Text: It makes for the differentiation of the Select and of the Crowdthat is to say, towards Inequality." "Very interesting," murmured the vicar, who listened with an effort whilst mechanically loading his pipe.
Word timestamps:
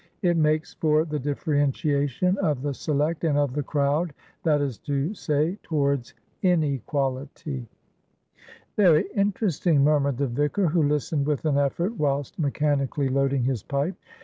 It 0.23 0.35
makes 0.35 0.73
for 0.73 1.05
the 1.05 1.19
differentiation 1.19 2.35
of 2.39 2.63
the 2.63 2.73
Select 2.73 3.23
and 3.23 3.37
of 3.37 3.53
the 3.53 3.61
Crowdthat 3.61 4.59
is 4.59 4.79
to 4.79 5.13
say, 5.13 5.59
towards 5.61 6.15
Inequality." 6.41 7.67
"Very 8.75 9.05
interesting," 9.15 9.83
murmured 9.83 10.17
the 10.17 10.25
vicar, 10.25 10.65
who 10.69 10.81
listened 10.81 11.27
with 11.27 11.45
an 11.45 11.59
effort 11.59 11.99
whilst 11.99 12.39
mechanically 12.39 13.09
loading 13.09 13.43
his 13.43 13.61
pipe. 13.61 13.93